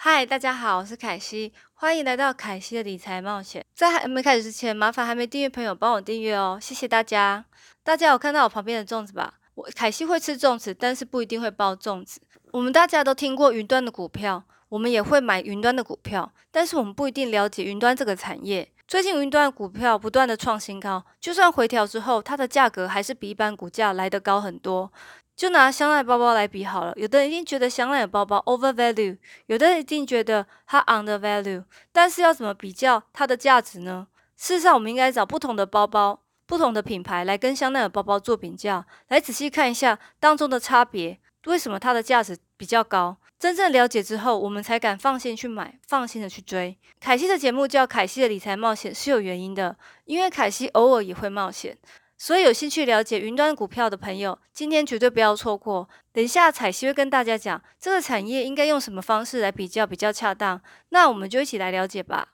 [0.00, 3.66] 嗨，大家好，我是凯西，欢迎来到凯西的理财冒险。
[3.74, 7.44] 在还没开始之前，麻烦还没订阅朋友帮我订阅哦，谢谢大家。
[7.82, 9.34] 大家有看到我旁边的粽子吧？
[9.56, 12.20] 我凯西会吃粽子，但是不一定会包粽子。
[12.52, 18.70] 我们大家都听过云端的股票，我们也会买云端的股票，但是我们不一定了解云端这个产业。
[18.86, 24.92] 最近云端的股票不断的创新高，就算回调之后，它的价格还是比一般股价来得高很多。
[25.38, 31.62] 就拿香奈儿包包来比好了，有的人一定觉得香奈儿包包 over value，有的人一定觉得它 under value。
[31.92, 34.08] 但是要怎么比较它的价值呢？
[34.36, 43.16] 事实上，我们应该找不同的包包、不同的品牌来跟香奈儿包包做比较，来仔细看一下当中的差别，为什么它的价值比较高？
[43.38, 46.76] 真正了解之后，我们才敢放心去买，放心的去追。
[46.98, 51.78] 凯西的节目叫《凯西的理财冒险》是有原因的，因为凯西偶尔也会冒险。
[52.20, 55.88] 所以有兴趣了解云端股票的朋友，今天绝对不要错过。
[56.12, 60.60] 等一下彩希会跟大家讲这个产业应该用什么方式来比较比较恰当。
[60.88, 62.30] 那我们就一起来了解吧。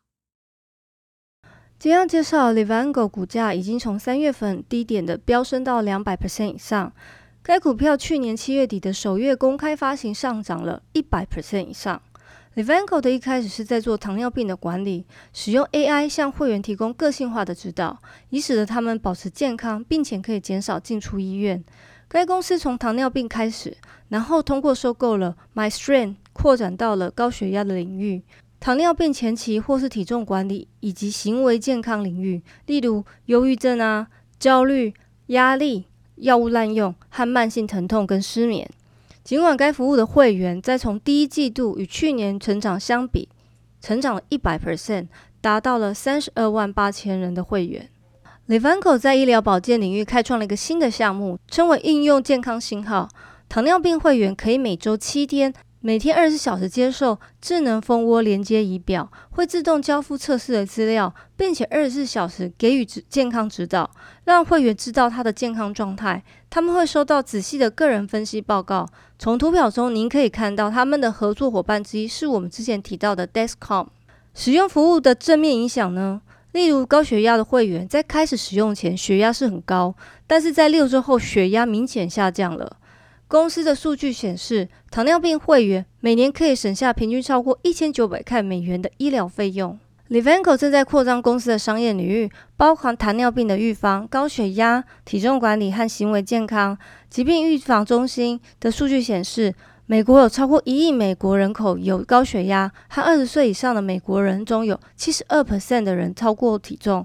[1.79, 6.91] 今天要介绍：Livango 股价已经从三月份低点的飙升到两百 percent 以上。
[7.43, 12.01] 该股票去年七月底的首月公开发行上涨了一百 percent 以上。
[12.57, 17.99] Livongo 的一开始是在做糖尿病的管理，使用 AI 向会员提供个性化的指导，
[18.31, 21.65] 以使得他们保持健康，并且可以减少进出医院。
[22.07, 23.77] 该公司从糖尿病开始，
[24.09, 28.23] 然后通过收购了 MyStrain，扩展到了高血压的领域、
[28.61, 34.07] 糖尿病前期或是体重管理以及行为健康领域，例如忧郁症啊、
[34.39, 34.95] 焦虑、
[35.27, 38.71] 压力、药物滥用和慢性疼痛跟失眠。
[39.25, 43.27] 尽管该服务的会员在从第一季度与去年成长相比，
[43.81, 45.07] 成长了一百 percent，
[45.41, 47.89] 达到了三十二万八千人的会员。
[48.49, 53.09] Livanco 在医疗保健领域开创了一个新的项目，称为应用健康信号。
[53.49, 55.55] 糖尿病会员可以每周七天。
[55.87, 63.91] 每天二十四小时接受智能蜂窝连接仪表，会自动交付测试的资料，并且二十四小时给予健康指导，
[64.25, 66.25] 让会员知道他的健康状态。
[66.49, 68.89] 他们会收到仔细的个人分析报告。
[69.19, 73.89] 从图表中您可以看到，他们的合作伙伴之一是我们之前提到的 Dexcom。
[74.33, 76.23] 使用服务的正面影响呢？
[76.53, 79.95] 例如高血压的会员在开始使用前血压是很高，
[80.27, 82.79] 但是在六周后血压明显下降了。
[83.27, 89.79] 公司的数据显示，糖尿病会员每年可以省下平均超过一千九百块美元的医疗费用。
[90.11, 96.77] Livongo 正在扩张公司的商业领域，包含糖尿病的预防、高血压、体重管理和行为健康。
[97.09, 99.55] 疾病预防中心的数据显示，
[99.87, 107.05] 美国有超过一亿美国人口有高血压，和二十岁以上的美国人中有七十二 percent 的人超过体重。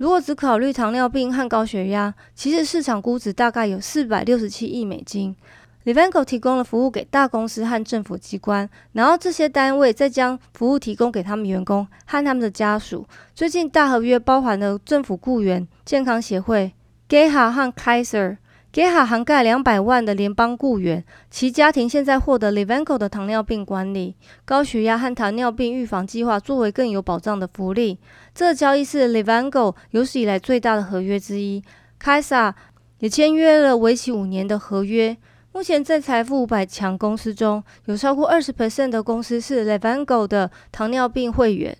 [0.00, 5.36] 如果只考虑糖尿病和高血压，其实市场估值大概有四百六十七亿美金。
[5.84, 13.06] Livongo 提供了服务给大公司和政府机关，然后这些单位再将服务提供给他们员工和他们的家属。
[13.34, 16.72] 最近大合约包含了政府雇员健康协会、
[17.06, 18.38] GEHA 和 Kaiser。
[18.72, 24.14] GEHA 涵盖两百万的联邦雇员，其家庭现在获得 Livongo 的糖尿病管理、
[24.44, 27.98] 高血压和糖尿病预防计划作为更有保障的福利。
[28.32, 31.60] 这交易是 Livongo 有史以来最大的合约之一。
[32.00, 32.54] Kaiser
[33.00, 35.16] 也签约了为期五年的合约。
[35.52, 41.76] 目前在财富五百强公司中有超过二十 percent 的公司是 Livongo 的糖尿病会员。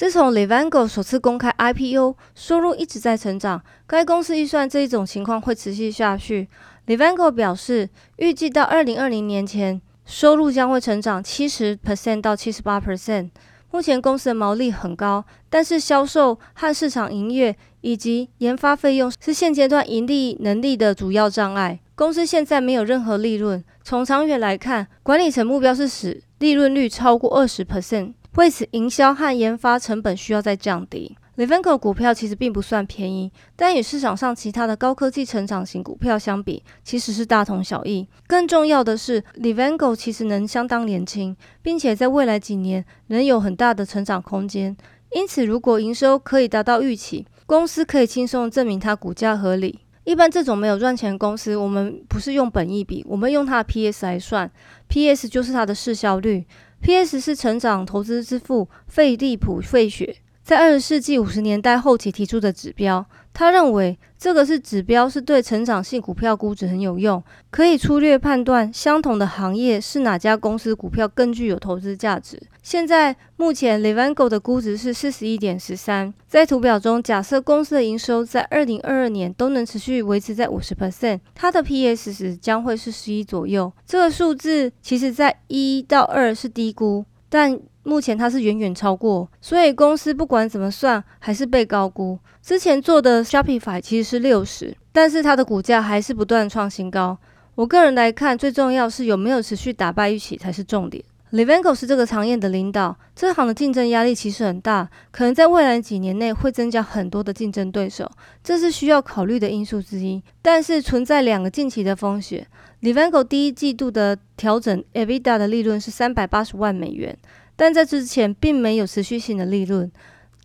[0.00, 3.62] 自从 Livongo 首次公开 IPO，收入一直在成长。
[3.86, 6.48] 该公司预算这一种情况会持续下去。
[6.86, 13.28] Livongo 表示，预计到二零二零年前，收入将会成长七十 percent 到七十八 percent。
[13.72, 21.78] 目前公司的毛利很高，但是销售和市场营业以及研发费用是现阶段盈利能力的主要障碍。
[21.94, 23.62] 公司现在没有任何利润。
[23.84, 28.14] 从长远来看，管理层目标是使利润率超过二十 percent。
[28.36, 31.16] 为此，营销和研发成本需要再降低。
[31.36, 38.06] Livongo 股票其实并不算便宜，但与市场上其他的高科技成长型股票相比，其实是大同小异。
[38.26, 44.76] 更重要的是，Livongo 其实能相当年轻，并且在未来几年仍有很大的成长空间。
[45.12, 49.80] 因此，如果营收可以达到预期，公司可以轻松证明它股价合理。
[50.04, 54.50] 一般这种没有赚钱公司，我们不是用本益比，我们用它的 PS 来算
[54.88, 56.46] ，PS 就是它的市销率。
[56.80, 60.16] P/S 是成长投资之父费利普·费雪。
[60.42, 63.04] 在二十世纪五十年代后期提出的指标。
[63.32, 72.40] 他认为这个是指标，是对成长性股票估值很有用，可以粗略判断相同的行业是哪家公司股票更具有投资价值。
[72.60, 76.12] 现在目前 Levango 的估值是四十一点十三。
[76.26, 83.72] 在图表中，假设公司的营收在二零二二年都能持续维持在五十 percent，它的 P/S 值将会是十一左右。
[83.86, 87.04] 这个数字其实在一到二是低估。
[87.32, 92.18] 但目前它是远远超过，所以公司不管怎么算还是被高估。
[92.42, 97.18] 之前做的 Shopify 其实是六十，但是它的股价还是不断创新高。
[97.54, 101.04] 我个人来看，最重要是有没有持续打败预期才是重点。
[101.30, 108.10] l i v a n g o 是这个行业的领导，这行的竞争压力其实很大，可能在未来几年内会增加很多的竞争对手，
[108.42, 110.20] 这是需要考虑的因素之一。
[110.42, 112.44] 但是存在两个近期的风险。
[112.80, 117.16] l i v a n g o 第一季度的调整 EBITDA 的利润是三百八十万美元，
[117.60, 119.92] 但在之前并没有持续性的利润。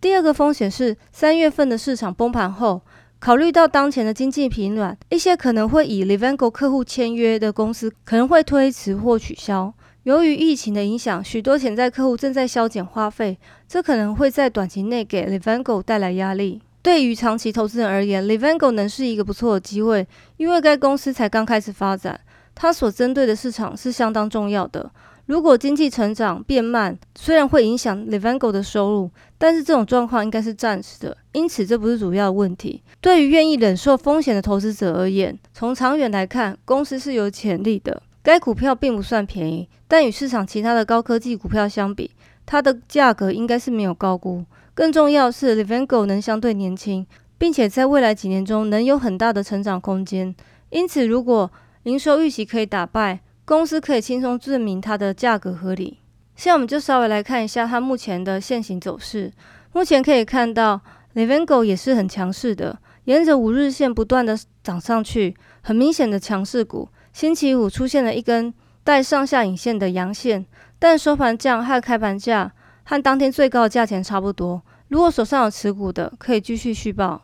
[0.02, 2.82] 第二个风险是三月份的市场崩盘后，
[3.18, 9.72] 考虑到当前的经济疲软，一些可能会以 l i v a n g o 客户签约的公司可能会推迟或取消。
[10.02, 16.60] 由于疫情的影响，许多潜在客户正在削减花费，这可能会在短期内给 l i v a n g o 带来压力。
[16.82, 22.20] 对于长期投资人而言 l i v a n g o 能是一个不错的机会，因为该公司才刚开始发展，
[22.54, 24.90] 它所针对的市场是相当重要的。
[25.26, 32.80] 如果经济成长变慢，虽然会影响 l i v a n g o 的收入，但是这种状况应该是暂时的，因此这不是主要的问题。
[33.00, 38.00] 对于愿意忍受风险的投资者而言，从长远来看，公司是有潜力的。
[38.22, 42.12] 该股票并不算便宜，但与市场其他的高科技股票相比，
[42.44, 44.44] 它的价格应该是没有高估。
[44.74, 47.04] 更重要是 l i v a n g o 能相对年轻，
[47.36, 50.32] 并且在未来几年中能有很大的成长空间。
[50.70, 51.50] 因此，如果
[51.84, 56.00] 营收预期可以打败，公司可以轻松证明它的价格合理。
[56.34, 59.32] 现在我们就稍微来看一下它目前的现行走势。
[59.72, 60.80] 目前可以看到
[61.12, 66.88] l i v a n g o 也是很强势的，沿着五日线不断的涨上去，很明显的强势股。
[67.12, 68.52] 星期五出现了一根
[68.82, 70.44] 带上下影线的阳线，
[70.80, 72.52] 但收盘价和开盘价
[72.82, 74.60] 和当天最高的价钱差不多。
[74.88, 77.22] 如果手上有持股的，可以继续续报。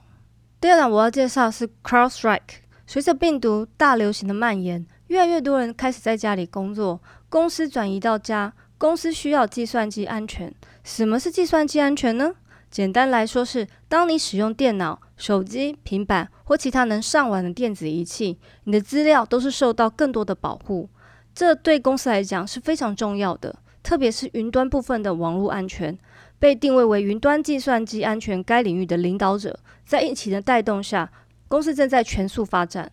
[0.61, 2.63] 第二档我要介绍是 CrowdStrike。
[2.87, 6.99] 随着病毒大流行的蔓延，越来越多人开始在家里工作，
[7.29, 10.51] 公司转移到家，公司需要计算机安全。
[10.85, 12.35] 什么是计算机安全呢？
[12.71, 20.89] 简单来说是，当你使用电脑、手机、平板或其他能上网的电子仪器，你的资料都是受到更多的保护。
[21.35, 25.99] 这对公司来讲是非常重要的，特别是云端部分的网络安全。
[26.39, 31.13] 被定位为云端计算机安全该领域的领导者，在疫情的带动下，
[31.49, 32.91] 公司正在全速发展。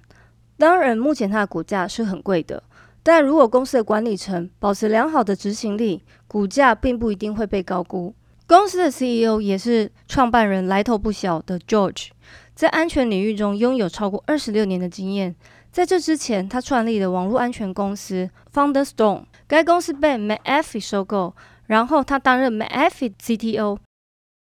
[0.60, 2.62] 当然，目前它的股价是很贵的，
[3.02, 8.14] 但如果公司的管理层保持良好的执行力，股价并不一定会被高估。
[8.46, 12.10] 公司的 CEO 也是创办人来头不小的 George，
[12.54, 15.34] 在安全领域中拥有超过二十六年的经验。
[15.72, 21.34] 在这之前，他创立了网络安全公司 Founderstone，该公司被 McAfee 收购，
[21.68, 23.78] 然后他担任 McAfee CTO。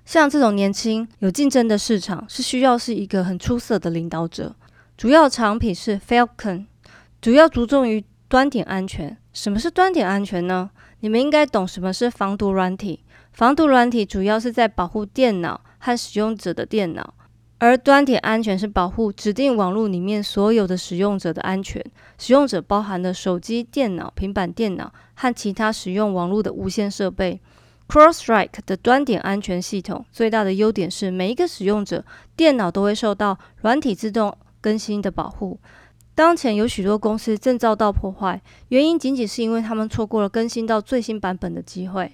[0.05, 4.55] 像这种年轻、有竞争的市场，是需要是一个很出色的领导者。
[4.97, 6.65] 主要产品是 Falcon，
[7.21, 9.15] 主要着重于端点安全。
[9.31, 10.71] 什么是端点安全呢？
[11.01, 13.03] 你们应该懂什么是防毒软体。
[13.31, 17.13] 防毒软体主要是在保护电脑和使用者的电脑，
[17.59, 21.79] 而端点安全是保护指定网络里面所有的使用者的安全。
[22.17, 27.39] 使用者包含了手机、电脑、平板电脑和其他使用网络的无线设备。
[27.87, 32.03] Crossstrike 的端点安全系统最大的优点是，每一个使用者
[32.35, 34.35] 电脑都会受到软体自动
[34.67, 35.57] 更新的保护。
[36.13, 42.11] 当前有许多公司正遭到破坏，原因仅仅是因为他们错过了更新到最新版本的机会。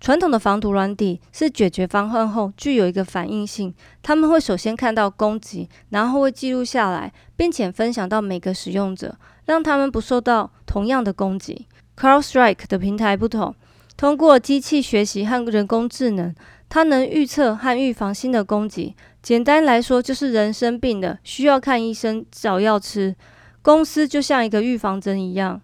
[0.00, 3.72] 传统的防毒软体是解决方案后具有一个反应性，
[4.02, 11.68] 他们会首先看到攻击，然后会记录下来，并且分享到每个使用者，让他们不受到同样的攻击。
[11.96, 13.54] CrowdStrike 的平台不同，
[13.96, 16.34] 通过机器学习和人工智能，
[16.68, 18.96] 它能预测和预防新的攻击。
[19.24, 23.16] 简单来说，就是人生病了，需要看医生找药吃，
[23.62, 25.62] 公司就像一个预防针一样。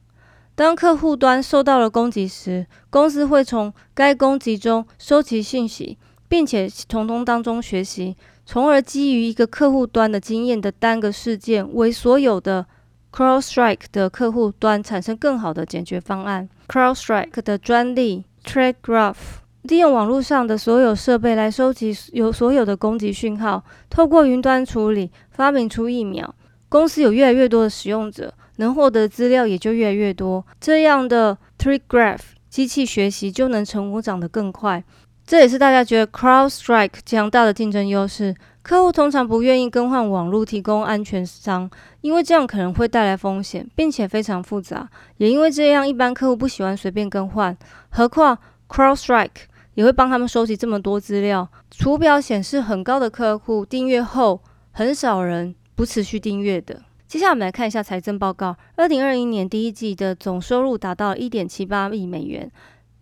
[0.54, 12.64] 当客户端受到了攻击时，公司会从该攻击中收集信息，并且从中当中学习，从而基于一个客户端的经验的单个事件，为所有的
[13.12, 16.48] CrowdStrike 的客户端产生更好的解决方案。
[16.66, 19.16] CrowdStrike 的专利 TradeGraph
[19.62, 26.34] 利用网络上的所有设备来收集有所有的攻击讯号，透过云端处理，发明出疫苗。
[26.68, 28.32] 公司有越来越多的使用者。
[28.56, 34.84] 能获得资料也就越来越多，这样的 Tree Graph 机器学习就能成果长得更快。
[35.26, 38.34] 这也是大家觉得 CrowdStrike 强大的竞争优势。
[38.60, 41.70] 客户通常不愿意更换网络提供安全商，
[42.02, 44.86] 因为这样可能会带来风险，并且非常复杂。
[45.16, 47.56] 也因为这样，一般客户不喜欢随便更换。
[47.88, 48.36] 何况
[48.68, 51.48] CrowdStrike 也会帮他们收集这么多资料。
[51.78, 56.82] 图表显示很高的客户订阅后，很少人不持续订阅的。
[57.06, 58.56] 接下来我们来看一下财政报告。
[58.76, 62.48] 二零二一年第一季的总收入达到一点七八亿美元，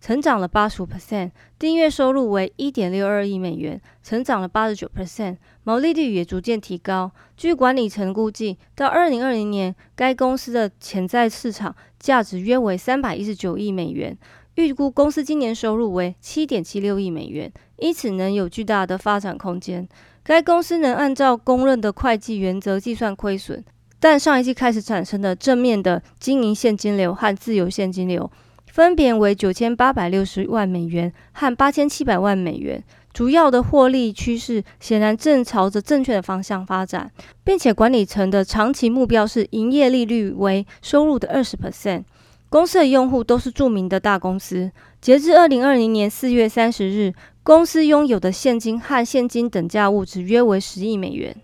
[0.01, 7.11] 成长了八十五 percent，订阅收入为一点六二亿美元，成长了八十九 percent，毛利率也逐渐提高。
[7.37, 14.17] 据管理层估计，到二零二零年，该公司的潜在市场价值约为三百一十九亿美元。
[14.59, 19.87] 预估公司今年收入为七点七六亿美元，因此能有巨大的发展空间。
[20.21, 23.63] 该公司能按照公认的会计原则计算亏损，
[24.01, 28.29] 但上一季开始产生的正面的经营现金流和自由现金流。
[28.67, 37.09] 分别为九千八百六十万美元和八千七百万美元，主要的获利趋势显然正朝着正确的方向发展，
[37.43, 42.03] 并且管理层的长期目标是营业利率为收入的二十 percent。
[42.49, 44.71] 公司的用户都是著名的大公司。
[44.99, 47.13] 截至二零二零年四月三十日，
[47.43, 51.35] 公司拥有的现金和现金等价物值约为十亿美元。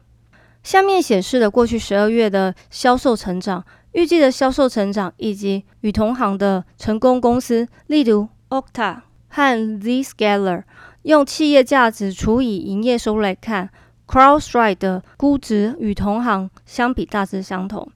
[0.63, 3.63] 下面显示了过去十二月的销售成长。
[3.93, 8.97] 预计的销售成长以及与同行的成功公司，例如 Octa
[9.29, 10.63] 和 Zscaler，
[11.03, 13.69] 用企业价值除以营业收入来看
[14.05, 17.89] ，CrowdStrike 的估值与同行相比大致相同。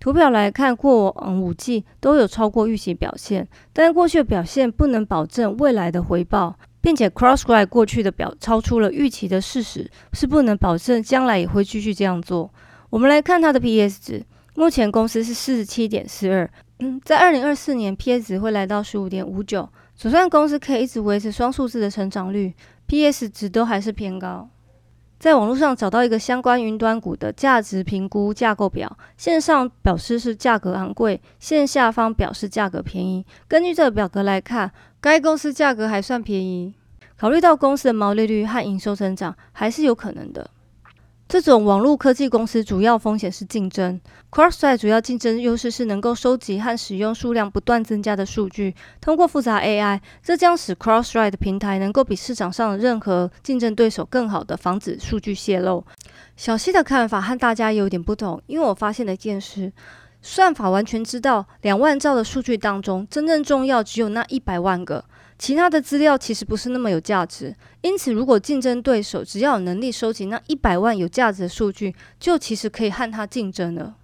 [0.00, 12.50] 图表来看，过往五季都有超过预期表现，但过去的表现不能保证未来的回报，并且 CrowdStrike 过去的表超出了预期的事实，是不能保证将来也会继续这样做。
[12.88, 14.24] 我们来看它的 PS 值。
[14.56, 19.66] 目前公司是四十七点四二，嗯，在二零二四年，PS 值会来到十五点五九。
[19.94, 22.52] 就算公司可以一直维持双数字的成长率
[22.86, 24.48] ，PS 值都还是偏高。
[25.20, 33.22] 在网络上找到一个相关云端股的价值评估架构表，线上表示是价格昂贵，线下方表示价格便宜。
[33.46, 36.72] 根据这个表格来看，该公司价格还算便宜。
[37.18, 40.48] 考虑到公司的毛利率和营收增长，还是有可能的。
[41.30, 44.00] 这种网络科技公司主要风险是竞争。
[44.32, 55.84] Crossrite 主要竞争优势是能够收集和使用数量不断增加的数据，通过复杂 AI，这将使 Crossrite 的平台能够比市场上的任何竞争对手更好的防止数据泄露。
[56.36, 59.72] 小西的看法和大家有点不同，因为我发现了一件事：
[60.20, 65.04] 算法完全知道两万兆的数据当中，真正重要只有那一百万个。
[65.40, 73.96] 其他的资料其实不是那么有价值，因此如果竞争对手只要有能力收集那一百万有价值的数据，就其实可以和他竞争了。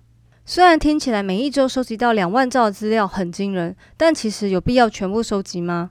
[0.47, 5.91] 虽然听起来每一周收集到两万兆的资料很惊人，但其实有必要全部收集吗？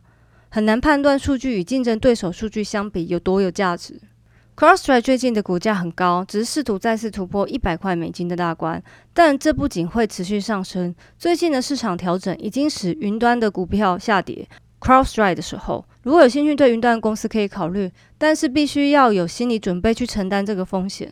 [0.50, 4.02] 很难判断数据与竞争对手数据相比有多有价值。
[4.56, 8.82] cross strike 最近的股价很高，只是试图再次突破一百块美金的大关，
[9.14, 10.96] 但这不仅会持续上升。
[11.20, 14.48] 最近的市场调整已经使云端的股票下跌。
[14.80, 21.12] CrowdStrike 的时候，如果有兴趣对云端公司可以考虑，但是必须要有心理准备去承担这个风险。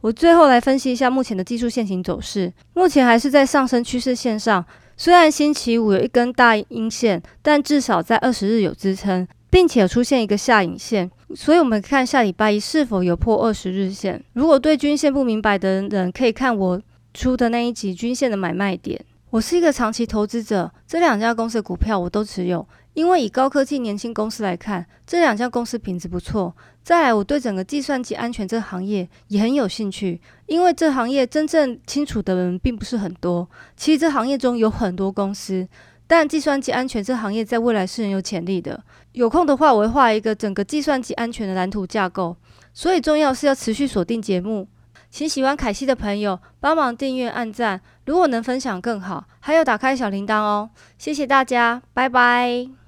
[0.00, 4.62] 我最后来分析一下目前的技术线型走势，目前还是在上升趋势线上。
[4.96, 11.10] 虽然星期五有一根大阴线，但至少在二十日有支撑，并且出现一个下影线。
[11.34, 14.22] 所以我们看下礼拜一是否有破二十日线。
[14.34, 16.80] 如果对均线不明白的人，可以看我
[17.14, 19.02] 出的那一集均线的买卖点。
[19.30, 22.64] 我是一个长期投资者，这两家公司的股票我都持有。
[22.94, 26.56] 因为以高科技年轻公司来看，这两家公司品质不错。
[26.82, 33.48] 再来，我对整个计算机安全这个行业也很有兴趣，因为这行业真正清楚的人并不是很多。
[33.76, 35.66] 其实这行业中有很多公司，
[36.06, 38.82] 但计算机安全这行业在未来是很有潜力的。
[39.12, 42.36] 有空的话，我会画一个整个计算机安全的蓝图架构。
[42.74, 44.68] 所以重要是要持续锁定节目，
[45.10, 50.68] 请喜欢凯西的朋友帮忙订阅、按赞，如果能分享更好，还有打开小铃铛哦。
[50.98, 52.74] 谢谢大家，拜拜。